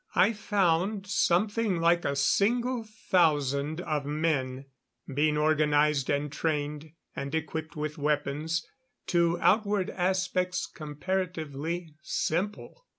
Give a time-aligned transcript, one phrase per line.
[0.15, 4.65] I found something like a single thousand of men
[5.13, 6.93] being organized and trained.
[7.15, 8.65] And equipped with weapons
[9.05, 12.87] to outward aspects comparatively simple.